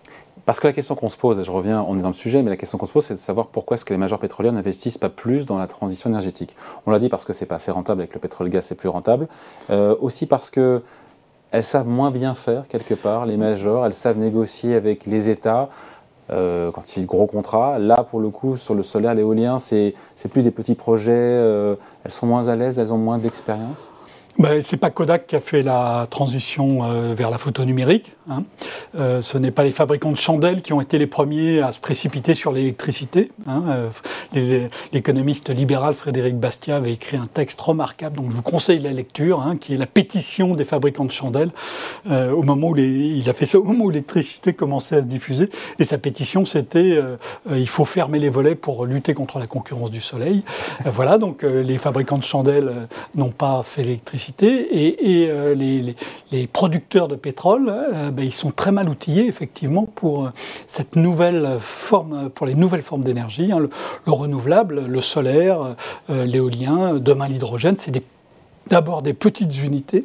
Parce 0.46 0.60
que 0.60 0.66
la 0.66 0.72
question 0.72 0.94
qu'on 0.94 1.08
se 1.08 1.16
pose, 1.16 1.38
et 1.38 1.44
je 1.44 1.50
reviens, 1.50 1.84
on 1.86 1.96
est 1.96 2.02
dans 2.02 2.08
le 2.08 2.14
sujet, 2.14 2.42
mais 2.42 2.50
la 2.50 2.56
question 2.56 2.78
qu'on 2.78 2.86
se 2.86 2.92
pose, 2.92 3.04
c'est 3.04 3.14
de 3.14 3.18
savoir 3.18 3.48
pourquoi 3.48 3.74
est-ce 3.74 3.84
que 3.84 3.92
les 3.92 3.98
majors 3.98 4.18
pétrolières 4.18 4.52
n'investissent 4.52 4.98
pas 4.98 5.08
plus 5.08 5.46
dans 5.46 5.58
la 5.58 5.66
transition 5.66 6.10
énergétique. 6.10 6.56
On 6.86 6.90
l'a 6.90 6.98
dit 6.98 7.08
parce 7.08 7.24
que 7.24 7.32
c'est 7.32 7.46
pas 7.46 7.56
assez 7.56 7.70
rentable 7.70 8.00
avec 8.00 8.14
le 8.14 8.20
pétrole 8.20 8.48
gaz, 8.48 8.64
c'est 8.64 8.74
plus 8.74 8.88
rentable. 8.88 9.28
Euh, 9.70 9.96
aussi 10.00 10.26
parce 10.26 10.50
que 10.50 10.82
elles 11.52 11.64
savent 11.64 11.88
moins 11.88 12.10
bien 12.10 12.34
faire 12.34 12.68
quelque 12.68 12.94
part, 12.94 13.26
les 13.26 13.36
majors, 13.36 13.84
elles 13.84 13.94
savent 13.94 14.18
négocier 14.18 14.74
avec 14.74 15.06
les 15.06 15.30
États. 15.30 15.68
Euh, 16.30 16.70
quand 16.70 16.94
il 16.94 17.00
y 17.00 17.02
a 17.02 17.02
de 17.02 17.08
gros 17.08 17.26
contrats. 17.26 17.80
Là, 17.80 18.04
pour 18.08 18.20
le 18.20 18.30
coup, 18.30 18.56
sur 18.56 18.74
le 18.74 18.84
solaire, 18.84 19.14
l'éolien, 19.14 19.58
c'est 19.58 19.94
plus 20.30 20.44
des 20.44 20.52
petits 20.52 20.76
projets. 20.76 21.10
Euh, 21.12 21.74
elles 22.04 22.12
sont 22.12 22.26
moins 22.26 22.46
à 22.46 22.54
l'aise, 22.54 22.78
elles 22.78 22.92
ont 22.92 22.98
moins 22.98 23.18
d'expérience 23.18 23.90
ben, 24.38 24.62
c'est 24.62 24.76
pas 24.76 24.90
Kodak 24.90 25.26
qui 25.26 25.36
a 25.36 25.40
fait 25.40 25.62
la 25.62 26.06
transition 26.08 26.84
euh, 26.84 27.14
vers 27.14 27.30
la 27.30 27.38
photo 27.38 27.64
numérique. 27.64 28.12
Hein. 28.30 28.44
Euh, 28.94 29.20
ce 29.20 29.38
n'est 29.38 29.50
pas 29.50 29.64
les 29.64 29.72
fabricants 29.72 30.12
de 30.12 30.16
chandelles 30.16 30.62
qui 30.62 30.72
ont 30.72 30.80
été 30.80 30.98
les 30.98 31.08
premiers 31.08 31.60
à 31.60 31.72
se 31.72 31.80
précipiter 31.80 32.34
sur 32.34 32.52
l'électricité. 32.52 33.32
Hein. 33.48 33.90
Euh, 34.36 34.68
l'économiste 34.92 35.50
libéral 35.50 35.94
Frédéric 35.94 36.38
Bastiat 36.38 36.76
avait 36.76 36.92
écrit 36.92 37.16
un 37.16 37.26
texte 37.26 37.60
remarquable, 37.60 38.16
donc 38.16 38.30
je 38.30 38.36
vous 38.36 38.42
conseille 38.42 38.78
la 38.78 38.92
lecture, 38.92 39.40
hein, 39.40 39.56
qui 39.56 39.74
est 39.74 39.78
la 39.78 39.86
pétition 39.86 40.54
des 40.54 40.64
fabricants 40.64 41.04
de 41.04 41.12
chandelles. 41.12 41.50
au 42.08 42.42
moment 42.42 42.68
où 42.68 42.76
il 42.76 43.28
a 43.28 43.32
fait 43.32 43.46
ça 43.46 43.58
au 43.58 43.64
moment 43.64 43.86
où 43.86 43.90
l'électricité 43.90 44.52
commençait 44.52 44.96
à 44.96 45.02
se 45.02 45.06
diffuser. 45.06 45.50
Et 45.78 45.84
sa 45.84 45.98
pétition, 45.98 46.46
c'était 46.46 46.98
il 47.50 47.68
faut 47.68 47.84
fermer 47.84 48.18
les 48.18 48.30
volets 48.30 48.54
pour 48.54 48.86
lutter 48.86 49.14
contre 49.14 49.38
la 49.38 49.46
concurrence 49.46 49.90
du 49.90 50.00
soleil. 50.00 50.42
voilà, 50.84 51.18
donc 51.18 51.42
les 51.42 51.78
fabricants 51.78 52.18
de 52.18 52.24
chandelles 52.24 52.88
n'ont 53.14 53.30
pas 53.30 53.62
fait 53.64 53.82
l'électricité 53.82 54.19
et, 54.40 55.28
euh, 55.30 55.54
les, 55.54 56.46
producteurs 56.46 57.08
de 57.08 57.16
pétrole, 57.16 57.68
euh, 57.68 58.10
ben, 58.10 58.24
ils 58.24 58.34
sont 58.34 58.50
très 58.50 58.72
mal 58.72 58.88
outillés 58.88 59.26
effectivement 59.26 59.86
pour 59.86 60.26
euh, 60.26 60.30
cette 60.66 60.96
nouvelle 60.96 61.56
forme, 61.60 62.30
pour 62.30 62.46
les 62.46 62.54
nouvelles 62.54 62.82
formes 62.82 63.02
d'énergie, 63.02 63.52
hein, 63.52 63.58
le, 63.58 63.70
renouvelable, 64.06 64.86
le 64.86 65.00
solaire, 65.00 65.76
l'éolien, 66.08 66.94
demain 66.94 67.28
l'hydrogène, 67.28 67.76
c'est 67.78 67.92
d'abord 68.68 69.02
des 69.02 69.14
petites 69.14 69.58
unités 69.58 70.04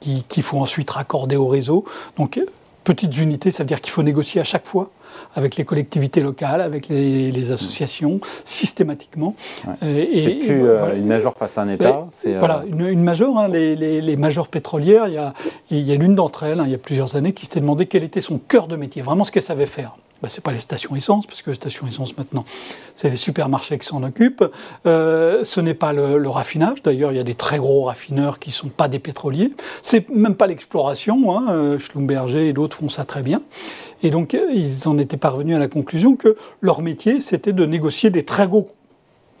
qu'il 0.00 0.24
qui 0.24 0.42
faut 0.42 0.58
ensuite 0.58 0.90
raccorder 0.90 1.36
au 1.36 1.48
réseau. 1.48 1.84
Donc 2.16 2.40
petites 2.84 3.16
unités, 3.16 3.50
ça 3.50 3.62
veut 3.62 3.66
dire 3.66 3.80
qu'il 3.80 3.92
faut 3.92 4.02
négocier 4.02 4.40
à 4.40 4.44
chaque 4.44 4.66
fois 4.66 4.90
avec 5.34 5.56
les 5.56 5.64
collectivités 5.64 6.20
locales, 6.20 6.60
avec 6.60 6.88
les, 6.88 7.50
associations, 7.50 8.20
systématiquement. 8.44 9.34
Euh, 9.82 10.06
c'est 10.12 10.30
plus 10.30 10.66
euh, 10.66 10.96
une 10.96 11.06
major 11.06 11.34
face 11.36 11.58
à 11.58 11.62
un 11.62 11.68
État. 11.68 12.06
Euh, 12.26 12.38
voilà, 12.38 12.64
une, 12.66 12.86
une 12.86 13.02
major, 13.02 13.38
hein, 13.38 13.48
les, 13.48 13.76
les, 13.76 14.16
majors 14.16 14.48
pétrolières, 14.48 15.08
il 15.08 15.14
y 15.14 15.18
a, 15.18 15.34
il 15.70 15.80
y 15.80 15.92
a 15.92 15.96
l'une 15.96 16.14
d'entre 16.14 16.44
elles, 16.44 16.60
hein, 16.60 16.64
il 16.66 16.72
y 16.72 16.74
a 16.74 16.78
plusieurs 16.78 17.16
années, 17.16 17.32
qui 17.32 17.44
s'était 17.44 17.60
demandé 17.60 17.86
quel 17.86 18.04
était 18.04 18.20
son 18.20 18.38
cœur 18.38 18.66
de 18.66 18.76
métier, 18.76 19.02
vraiment 19.02 19.24
ce 19.24 19.32
qu'elle 19.32 19.42
savait 19.42 19.66
faire. 19.66 19.96
Ben, 20.24 20.30
ce 20.30 20.36
n'est 20.36 20.42
pas 20.42 20.52
les 20.52 20.60
stations 20.60 20.96
essence, 20.96 21.26
puisque 21.26 21.48
les 21.48 21.54
stations 21.54 21.86
essence 21.86 22.16
maintenant, 22.16 22.46
c'est 22.94 23.10
les 23.10 23.16
supermarchés 23.16 23.78
qui 23.78 23.86
s'en 23.86 24.02
occupent. 24.02 24.42
ce 24.86 25.60
n'est 25.60 25.74
pas 25.74 25.92
le, 25.92 26.28
raffinage. 26.30 26.82
D'ailleurs, 26.82 27.12
il 27.12 27.16
y 27.16 27.20
a 27.20 27.24
des 27.24 27.34
très 27.34 27.58
gros 27.58 27.84
raffineurs 27.84 28.38
qui 28.38 28.48
ne 28.48 28.54
sont 28.54 28.70
pas 28.70 28.88
des 28.88 28.98
pétroliers. 28.98 29.52
C'est 29.82 30.08
même 30.08 30.34
pas 30.34 30.46
l'exploration. 30.46 31.36
Hein. 31.36 31.78
Schlumberger 31.78 32.48
et 32.48 32.54
d'autres 32.54 32.78
font 32.78 32.88
ça 32.88 33.04
très 33.04 33.22
bien. 33.22 33.42
Et 34.02 34.10
donc, 34.10 34.34
ils 34.54 34.88
en 34.88 34.96
étaient 34.96 35.18
parvenus 35.18 35.56
à 35.56 35.58
la 35.58 35.68
conclusion 35.68 36.16
que 36.16 36.38
leur 36.62 36.80
métier, 36.80 37.20
c'était 37.20 37.52
de 37.52 37.66
négocier 37.66 38.08
des 38.08 38.24
très 38.24 38.46
gros 38.46 38.70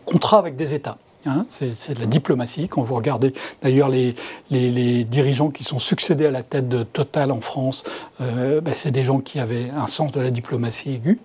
contrats 0.04 0.38
avec 0.38 0.54
des 0.54 0.74
États. 0.74 0.98
Hein, 1.26 1.46
c'est 1.48 1.94
de 1.94 2.00
la 2.00 2.06
diplomatie. 2.06 2.68
Quand 2.68 2.82
vous 2.82 2.94
regardez 2.94 3.32
d'ailleurs 3.62 3.88
les, 3.88 4.14
les, 4.50 5.04
dirigeants 5.04 5.50
qui 5.50 5.64
sont 5.64 5.78
succédés 5.78 6.26
à 6.26 6.30
la 6.30 6.42
tête 6.42 6.68
de 6.68 6.82
Total 6.82 7.30
en 7.30 7.40
France, 7.40 7.82
euh, 8.20 8.60
ben, 8.60 8.74
c'est 8.76 8.90
des 8.90 9.04
gens 9.04 9.20
qui 9.20 9.40
avaient 9.40 9.70
un 9.74 9.86
sens 9.86 10.12
de 10.12 10.20
la 10.20 10.30
diplomatie 10.30 10.94
aiguë. 10.94 11.18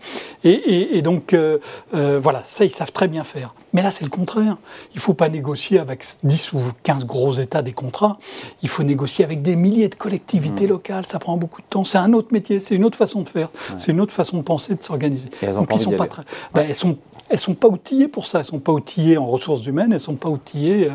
Et, 0.44 1.02
donc, 1.02 1.34
euh, 1.34 1.58
euh, 1.94 2.20
voilà, 2.22 2.44
ça, 2.46 2.64
ils 2.64 2.72
savent 2.72 2.94
très 2.94 3.08
bien 3.08 3.24
faire. 3.24 3.54
Mais 3.74 3.82
là, 3.82 3.92
c'est 3.92 4.06
le 4.06 4.10
contraire. 4.10 4.58
Il 4.94 4.98
ne 4.98 5.02
faut 5.02 5.14
pas 5.14 5.28
négocier 5.30 5.80
avec 5.80 6.06
10 6.24 6.54
ou 6.54 6.60
15 6.84 7.06
gros 7.06 7.34
États 7.34 7.62
des 7.62 7.74
contrats. 7.74 8.20
Il 8.64 8.70
faut 8.70 8.84
négocier 8.84 9.26
avec 9.26 9.42
des 9.42 9.56
milliers 9.56 9.90
de 9.90 9.96
collectivités 9.96 10.66
mmh. 10.66 10.70
locales. 10.70 11.06
Ça 11.06 11.20
prend 11.20 11.36
beaucoup 11.38 11.62
de 11.62 11.68
temps. 11.70 11.84
C'est 11.84 11.98
un 11.98 12.14
autre 12.14 12.30
métier, 12.32 12.60
c'est 12.62 12.76
une 12.76 12.86
autre 12.86 12.98
façon 12.98 13.22
de 13.22 13.30
faire. 13.30 13.50
C'est 13.78 13.92
une 13.92 14.00
autre 14.00 14.14
façon 14.14 14.38
de 14.38 14.44
penser, 14.44 14.76
de 14.76 14.84
s'organiser. 14.84 15.30
Donc, 15.54 15.70
ils 15.74 15.80
sont 15.80 15.92
pas 15.92 16.08
très. 16.08 16.24
Ben, 16.54 16.66
elles 16.68 16.76
sont 16.76 16.98
elles 17.30 17.36
ne 17.36 17.40
sont 17.40 17.54
pas 17.54 17.68
outillées 17.68 18.08
pour 18.08 18.26
ça. 18.26 18.40
Elles 18.40 18.46
ne 18.46 18.48
sont 18.48 18.60
pas 18.60 18.72
outillées 18.72 19.18
en 19.18 19.28
ressources 19.28 19.66
humaines, 19.66 19.92
elles 19.92 19.94
ne 19.94 20.00
sont 20.00 20.16
pas 20.16 20.30
outillées 20.30 20.92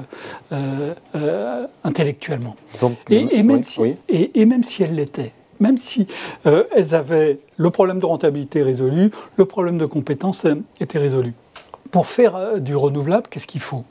euh, 0.53 0.95
euh, 1.15 1.67
intellectuellement. 1.85 2.57
et, 3.09 3.43
même 3.43 3.63
si, 3.63 3.97
et, 4.09 4.45
même 4.45 4.65
si 4.65 4.83
elles 4.83 4.97
l'étaient, 4.97 5.33
même 5.61 5.79
si 5.79 6.09
euh, 6.47 6.65
elles 6.75 6.95
avaient 6.95 7.39
le 7.57 7.71
problème 7.71 8.01
de 8.01 8.07
rentabilité 8.07 8.63
résolu, 8.63 9.13
le 9.37 9.45
problème 9.45 9.79
de 9.79 9.87
compétence 9.87 10.47
était 10.81 10.99
résolu. 10.99 11.35
Pour 11.93 12.07
faire 12.07 12.61
du 12.61 12.75
renouvelable, 12.75 13.29
qu'est-ce 13.31 13.47
qu'il 13.47 13.61
faut? 13.61 13.85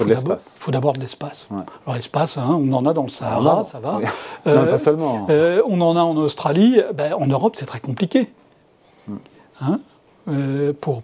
Il 0.00 0.16
faut 0.56 0.72
d'abord 0.72 0.94
de 0.94 1.00
l'espace. 1.00 1.48
Alors 1.52 1.94
l'espace, 1.94 2.36
hein, 2.36 2.58
on 2.60 2.72
en 2.72 2.84
a 2.84 2.92
dans 2.92 3.04
le 3.04 3.10
Sahara, 3.10 3.62
ça 3.62 3.78
va. 3.78 4.00
non, 4.46 4.66
pas 4.66 4.78
seulement. 4.78 5.28
on 5.28 5.80
en 5.80 5.96
a 5.96 6.00
en 6.00 6.16
Australie. 6.16 6.80
Ben, 6.94 7.12
en 7.12 7.26
Europe, 7.26 7.54
c'est 7.56 7.66
très 7.66 7.78
compliqué. 7.78 8.28
Hmm. 9.06 9.16
Hein? 9.60 9.80
Euh, 10.28 10.72
pour, 10.80 11.02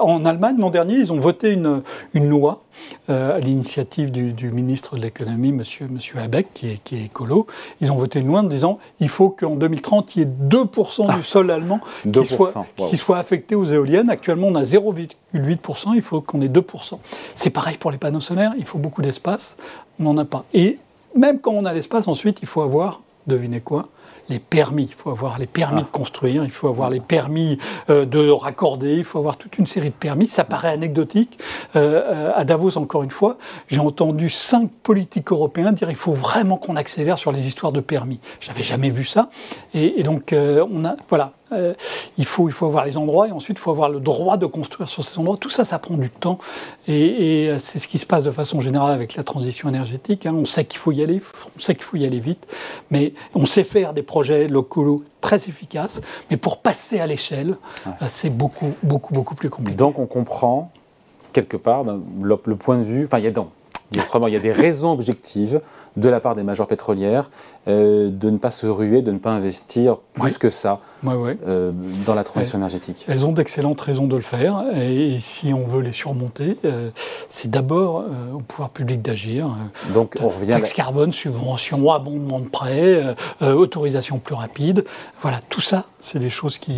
en 0.00 0.24
Allemagne, 0.24 0.56
l'an 0.58 0.70
dernier, 0.70 0.94
ils 0.94 1.12
ont 1.12 1.18
voté 1.18 1.52
une, 1.52 1.82
une 2.14 2.28
loi 2.28 2.62
euh, 3.08 3.36
à 3.36 3.38
l'initiative 3.38 4.10
du, 4.10 4.50
ministre 4.50 4.96
de 4.96 5.02
l'économie, 5.02 5.52
monsieur, 5.52 5.86
monsieur 5.88 6.18
Habeck, 6.18 6.48
qui 6.52 6.68
est, 6.68 6.80
qui 6.84 6.96
est, 6.96 7.04
écolo. 7.06 7.46
Ils 7.80 7.90
ont 7.92 7.96
voté 7.96 8.20
une 8.20 8.26
loi 8.26 8.40
en 8.40 8.44
disant 8.44 8.78
il 9.00 9.08
faut 9.08 9.30
qu'en 9.30 9.56
2030, 9.56 10.16
il 10.16 10.18
y 10.18 10.22
ait 10.22 10.28
2% 10.48 11.16
du 11.16 11.22
sol 11.22 11.50
allemand 11.50 11.80
qui, 12.12 12.26
soit, 12.26 12.52
qui 12.88 12.96
soit 12.96 13.18
affecté 13.18 13.54
aux 13.54 13.64
éoliennes. 13.64 14.10
Actuellement, 14.10 14.48
on 14.48 14.54
a 14.54 14.62
0,8%, 14.62 15.94
il 15.94 16.02
faut 16.02 16.20
qu'on 16.20 16.40
ait 16.42 16.48
2%. 16.48 16.98
C'est 17.34 17.50
pareil 17.50 17.76
pour 17.78 17.90
les 17.90 17.98
panneaux 17.98 18.20
solaires, 18.20 18.52
il 18.58 18.64
faut 18.64 18.78
beaucoup 18.78 19.02
d'espace, 19.02 19.56
on 19.98 20.04
n'en 20.04 20.18
a 20.18 20.24
pas. 20.24 20.44
Et 20.52 20.78
même 21.16 21.40
quand 21.40 21.52
on 21.52 21.64
a 21.64 21.72
l'espace, 21.72 22.08
ensuite, 22.08 22.38
il 22.42 22.48
faut 22.48 22.62
avoir, 22.62 23.00
devinez 23.26 23.60
quoi 23.60 23.88
les 24.32 24.38
permis. 24.38 24.84
Il 24.84 24.94
faut 24.94 25.10
avoir 25.10 25.38
les 25.38 25.46
permis 25.46 25.80
ah. 25.80 25.84
de 25.84 25.90
construire, 25.90 26.44
il 26.44 26.50
faut 26.50 26.68
avoir 26.68 26.90
les 26.90 27.00
permis 27.00 27.58
euh, 27.90 28.04
de 28.04 28.28
raccorder, 28.28 28.96
il 28.96 29.04
faut 29.04 29.18
avoir 29.18 29.36
toute 29.36 29.58
une 29.58 29.66
série 29.66 29.90
de 29.90 29.94
permis. 29.94 30.26
Ça 30.26 30.44
paraît 30.44 30.72
anecdotique. 30.72 31.38
Euh, 31.76 32.02
euh, 32.04 32.32
à 32.34 32.44
Davos, 32.44 32.76
encore 32.78 33.02
une 33.02 33.10
fois, 33.10 33.36
j'ai 33.68 33.80
entendu 33.80 34.30
cinq 34.30 34.70
politiques 34.82 35.30
européens 35.30 35.72
dire 35.72 35.90
il 35.90 35.96
faut 35.96 36.12
vraiment 36.12 36.56
qu'on 36.56 36.76
accélère 36.76 37.18
sur 37.18 37.32
les 37.32 37.46
histoires 37.46 37.72
de 37.72 37.80
permis. 37.80 38.18
J'avais 38.40 38.62
jamais 38.62 38.90
vu 38.90 39.04
ça. 39.04 39.28
Et, 39.74 40.00
et 40.00 40.02
donc, 40.02 40.34
on 40.34 40.84
a, 40.84 40.96
voilà, 41.08 41.32
euh, 41.52 41.74
il, 42.18 42.24
faut, 42.24 42.48
il 42.48 42.52
faut 42.52 42.66
avoir 42.66 42.84
les 42.84 42.96
endroits 42.96 43.28
et 43.28 43.32
ensuite 43.32 43.58
il 43.58 43.60
faut 43.60 43.70
avoir 43.70 43.88
le 43.88 44.00
droit 44.00 44.36
de 44.36 44.46
construire 44.46 44.88
sur 44.88 45.02
ces 45.04 45.18
endroits. 45.18 45.36
Tout 45.36 45.50
ça, 45.50 45.64
ça 45.64 45.78
prend 45.78 45.96
du 45.96 46.10
temps. 46.10 46.38
Et, 46.88 47.48
euh, 47.48 47.58
c'est 47.58 47.78
ce 47.78 47.88
qui 47.88 47.98
se 47.98 48.06
passe 48.06 48.24
de 48.24 48.30
façon 48.30 48.60
générale 48.60 48.92
avec 48.92 49.14
la 49.14 49.22
transition 49.22 49.68
énergétique. 49.68 50.26
Hein. 50.26 50.34
On 50.36 50.44
sait 50.44 50.64
qu'il 50.64 50.78
faut 50.78 50.92
y 50.92 51.02
aller, 51.02 51.20
on 51.56 51.60
sait 51.60 51.74
qu'il 51.74 51.84
faut 51.84 51.96
y 51.96 52.04
aller 52.04 52.20
vite, 52.20 52.46
mais 52.90 53.14
on 53.34 53.46
sait 53.46 53.64
faire 53.64 53.92
des 53.94 54.02
projets 54.02 54.48
locaux 54.48 55.04
très 55.20 55.36
efficaces. 55.36 56.00
Mais 56.30 56.36
pour 56.36 56.58
passer 56.58 57.00
à 57.00 57.06
l'échelle, 57.06 57.56
euh, 57.86 57.90
c'est 58.06 58.30
beaucoup, 58.30 58.72
beaucoup, 58.82 59.14
beaucoup 59.14 59.34
plus 59.34 59.50
compliqué. 59.50 59.76
Donc 59.76 59.98
on 59.98 60.06
comprend 60.06 60.70
quelque 61.32 61.56
part 61.56 61.84
le, 61.84 62.56
point 62.56 62.78
de 62.78 62.82
vue, 62.82 63.04
enfin 63.04 63.18
il 63.18 63.24
y 63.24 63.28
a 63.28 63.32
donc 63.92 64.28
il 64.28 64.32
y 64.32 64.36
a 64.36 64.40
des 64.40 64.52
raisons 64.52 64.92
objectives 64.92 65.60
de 65.96 66.08
la 66.08 66.20
part 66.20 66.34
des 66.34 66.42
majors 66.42 66.66
pétrolières 66.66 67.30
euh, 67.68 68.10
de 68.10 68.30
ne 68.30 68.38
pas 68.38 68.50
se 68.50 68.66
ruer, 68.66 69.02
de 69.02 69.12
ne 69.12 69.18
pas 69.18 69.30
investir 69.30 69.98
plus 70.14 70.38
que 70.38 70.50
ça 70.50 70.80
euh, 71.06 71.72
dans 72.06 72.14
la 72.14 72.24
transition 72.24 72.58
énergétique. 72.58 73.04
Elles 73.08 73.26
ont 73.26 73.32
d'excellentes 73.32 73.80
raisons 73.80 74.06
de 74.06 74.16
le 74.16 74.22
faire 74.22 74.64
et, 74.74 75.18
si 75.20 75.52
on 75.52 75.64
veut 75.64 75.82
les 75.82 75.92
surmonter, 75.92 76.56
euh, 76.64 76.90
c'est 77.28 77.50
d'abord 77.50 78.04
au 78.34 78.38
pouvoir 78.38 78.70
public 78.70 79.02
d'agir. 79.02 79.48
Donc 79.92 80.16
on 80.20 80.28
revient 80.28 80.52
taxe 80.52 80.72
carbone, 80.72 81.12
subvention, 81.12 81.90
abondement 81.90 82.40
de 82.40 82.48
prêts, 82.48 83.02
autorisation 83.42 84.18
plus 84.18 84.34
rapide. 84.34 84.84
Voilà, 85.20 85.40
tout 85.48 85.60
ça, 85.60 85.84
c'est 85.98 86.18
des 86.18 86.30
choses 86.30 86.58
qui, 86.58 86.74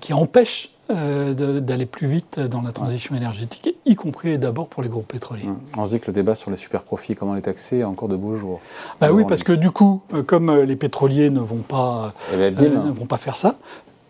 qui 0.00 0.12
empêchent 0.12 0.70
euh, 0.90 1.60
d'aller 1.60 1.84
plus 1.84 2.06
vite 2.06 2.40
dans 2.40 2.62
la 2.62 2.72
transition 2.72 3.14
énergétique, 3.14 3.76
y 3.84 3.94
compris 3.94 4.38
d'abord 4.38 4.68
pour 4.68 4.82
les 4.82 4.88
groupes 4.88 5.08
pétroliers. 5.08 5.46
Hum. 5.46 5.58
On 5.76 5.84
se 5.84 5.90
dit 5.90 6.00
que 6.00 6.06
le 6.06 6.14
débat 6.14 6.34
sur 6.34 6.50
les 6.50 6.56
super 6.56 6.82
profits, 6.82 7.14
comment 7.14 7.34
les 7.34 7.42
taxer, 7.42 7.78
est 7.78 7.84
encore 7.84 8.08
de 8.08 8.16
beaux 8.16 8.34
jours. 8.34 8.60
Bah 9.00 9.12
oui, 9.12 9.24
parce 9.28 9.42
que 9.42 9.52
du 9.52 9.70
coup, 9.70 10.00
euh, 10.14 10.22
comme 10.22 10.48
euh, 10.48 10.64
les 10.64 10.76
pétroliers 10.76 11.28
ne 11.28 11.40
vont 11.40 11.58
pas, 11.58 12.14
ben, 12.32 12.54
ne 12.54 12.90
vont 12.90 13.04
pas 13.04 13.18
faire 13.18 13.36
ça, 13.36 13.56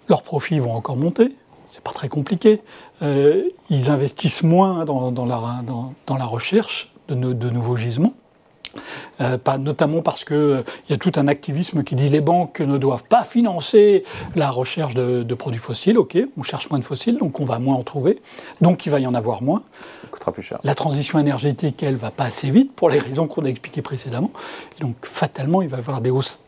leurs 0.08 0.22
profits 0.22 0.60
vont 0.60 0.72
encore 0.72 0.96
monter. 0.96 1.34
C'est 1.68 1.82
pas 1.82 1.92
très 1.92 2.08
compliqué. 2.08 2.62
ils 3.02 3.90
investissent 3.90 4.42
moins 4.42 4.84
dans, 4.84 5.10
dans, 5.10 5.26
la, 5.26 5.60
dans, 5.66 5.94
dans 6.06 6.16
la, 6.16 6.24
recherche 6.24 6.92
de, 7.08 7.14
de 7.14 7.50
nouveaux 7.50 7.76
gisements. 7.76 8.14
Euh, 9.20 9.38
pas, 9.38 9.58
notamment 9.58 10.02
parce 10.02 10.24
qu'il 10.24 10.36
euh, 10.36 10.62
y 10.88 10.92
a 10.92 10.96
tout 10.96 11.12
un 11.16 11.28
activisme 11.28 11.82
qui 11.82 11.94
dit 11.94 12.08
les 12.08 12.20
banques 12.20 12.60
ne 12.60 12.78
doivent 12.78 13.04
pas 13.04 13.24
financer 13.24 14.04
la 14.36 14.50
recherche 14.50 14.94
de, 14.94 15.34
produits 15.34 15.60
fossiles. 15.60 15.98
Ok, 15.98 16.18
on 16.36 16.42
cherche 16.42 16.70
moins 16.70 16.78
de 16.78 16.84
fossiles, 16.84 17.18
donc 17.18 17.40
on 17.40 17.44
va 17.44 17.58
moins 17.58 17.76
en 17.76 17.82
trouver, 17.82 18.20
donc 18.60 18.86
il 18.86 18.90
va 18.90 19.00
y 19.00 19.06
en 19.06 19.14
avoir 19.14 19.42
moins. 19.42 19.62
Ça 20.02 20.08
coûtera 20.10 20.32
plus 20.32 20.42
cher. 20.42 20.58
La 20.64 20.74
transition 20.74 21.18
énergétique, 21.18 21.82
elle, 21.82 21.96
va 21.96 22.10
pas 22.10 22.24
assez 22.24 22.50
vite 22.50 22.72
pour 22.74 22.90
les 22.90 22.98
raisons 22.98 23.26
qu'on 23.26 23.44
a 23.44 23.48
expliquées 23.48 23.82
précédemment. 23.82 24.30
Donc 24.80 24.96
fatalement, 25.02 25.62
il 25.62 25.68
va 25.68 25.76
y 25.76 25.80
avoir 25.80 26.00
des 26.00 26.10
hausses 26.10 26.40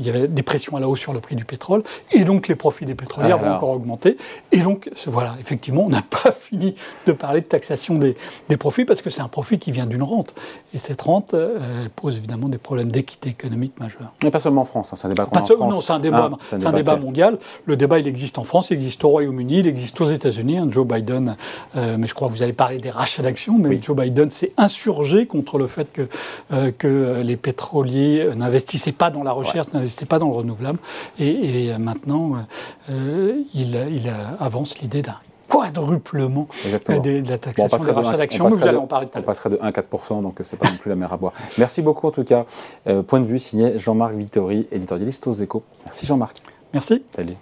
il 0.00 0.06
y 0.06 0.08
avait 0.08 0.28
des 0.28 0.42
pressions 0.42 0.76
à 0.76 0.80
la 0.80 0.88
hausse 0.88 0.98
sur 0.98 1.12
le 1.12 1.20
prix 1.20 1.36
du 1.36 1.44
pétrole, 1.44 1.82
et 2.10 2.24
donc 2.24 2.48
les 2.48 2.54
profits 2.54 2.86
des 2.86 2.94
pétrolières 2.94 3.38
vont 3.38 3.52
encore 3.52 3.70
augmenter. 3.70 4.16
Et 4.50 4.60
donc, 4.60 4.90
voilà, 5.06 5.34
effectivement, 5.40 5.84
on 5.84 5.90
n'a 5.90 6.02
pas 6.22 6.32
fini 6.32 6.74
de 7.06 7.12
parler 7.12 7.42
de 7.42 7.46
taxation 7.46 7.96
des, 7.96 8.16
des 8.48 8.56
profits, 8.56 8.84
parce 8.84 9.02
que 9.02 9.10
c'est 9.10 9.20
un 9.20 9.28
profit 9.28 9.58
qui 9.58 9.72
vient 9.72 9.86
d'une 9.86 10.02
rente. 10.02 10.34
Et 10.72 10.78
cette 10.78 11.02
rente, 11.02 11.34
euh, 11.34 11.82
elle 11.84 11.90
pose 11.90 12.16
évidemment 12.16 12.48
des 12.48 12.58
problèmes 12.58 12.90
d'équité 12.90 13.30
économique 13.30 13.78
majeurs. 13.78 14.14
Mais 14.22 14.30
pas 14.30 14.38
seulement 14.38 14.62
en 14.62 14.64
France, 14.64 14.92
hein, 14.92 14.96
c'est 14.96 15.06
un 15.06 15.10
débat 15.10 15.26
qu'on 15.26 15.38
en 15.38 15.44
France. 15.44 15.58
Non, 15.58 15.80
c'est 15.82 15.92
un 15.92 15.98
débat, 15.98 16.30
ah, 16.32 16.56
un 16.64 16.72
débat, 16.72 16.96
mondial. 16.96 17.38
Le 17.66 17.76
débat, 17.76 17.98
il 17.98 18.06
existe 18.06 18.38
en 18.38 18.44
France, 18.44 18.70
il 18.70 18.74
existe 18.74 19.04
au 19.04 19.08
Royaume-Uni, 19.08 19.58
il 19.58 19.66
existe 19.66 20.00
aux 20.00 20.06
États-Unis. 20.06 20.58
Hein, 20.58 20.68
Joe 20.70 20.86
Biden, 20.86 21.36
euh, 21.76 21.96
mais 21.98 22.06
je 22.06 22.14
crois 22.14 22.28
que 22.28 22.32
vous 22.32 22.42
allez 22.42 22.54
parler 22.54 22.78
des 22.78 22.90
rachats 22.90 23.22
d'actions, 23.22 23.58
mais 23.58 23.80
Joe 23.82 23.96
Biden 23.96 24.30
s'est 24.30 24.52
insurgé 24.56 25.26
contre 25.26 25.58
le 25.58 25.66
fait 25.66 25.92
que, 25.92 26.08
euh, 26.52 26.70
que 26.76 27.20
les 27.22 27.36
pétroliers 27.36 28.30
n'investissaient 28.36 28.92
pas 28.92 29.10
dans 29.10 29.22
la 29.22 29.32
recherche, 29.32 29.66
n'était 29.94 30.06
pas 30.06 30.18
dans 30.18 30.28
le 30.28 30.34
renouvelable. 30.34 30.78
Et, 31.18 31.76
maintenant, 31.78 32.32
euh, 32.90 33.42
il, 33.54 34.12
avance 34.38 34.78
l'idée 34.78 35.02
d'un 35.02 35.16
quadruplement 35.48 36.48
de, 36.88 37.28
la 37.28 37.38
taxation 37.38 37.84
des 37.84 37.90
rachats 37.90 38.16
d'actions. 38.16 38.48
Vous 38.48 38.66
allez 38.66 38.76
en 38.76 38.86
parler 38.86 39.06
tout 39.06 39.18
à 39.18 39.20
l'heure. 39.20 39.28
On 39.28 39.32
passerait 39.32 39.50
de 39.50 39.56
1,4%, 39.56 40.22
donc 40.22 40.38
c'est 40.42 40.56
pas 40.56 40.70
non 40.70 40.76
plus 40.76 40.88
la 40.88 40.96
mer 40.96 41.12
à 41.12 41.16
boire. 41.16 41.32
Merci 41.58 41.82
beaucoup 41.82 42.06
en 42.06 42.12
tout 42.12 42.24
cas. 42.24 42.46
Euh, 42.86 43.02
point 43.02 43.20
de 43.20 43.26
vue 43.26 43.38
signé 43.38 43.78
Jean-Marc 43.78 44.14
Vittori, 44.14 44.68
éditorialiste 44.70 45.26
aux 45.26 45.32
échos. 45.32 45.62
Merci 45.84 46.06
Jean-Marc. 46.06 46.38
Merci. 46.72 47.02
Salut. 47.14 47.34